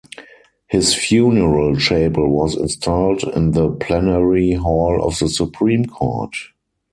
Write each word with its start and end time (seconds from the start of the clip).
His 0.65 0.95
funeral 0.95 1.75
chapel 1.75 2.27
was 2.27 2.55
installed 2.55 3.21
in 3.35 3.51
the 3.51 3.69
plenary 3.69 4.53
hall 4.53 4.99
of 5.03 5.19
the 5.19 5.29
Supreme 5.29 5.85
Court. 5.85 6.35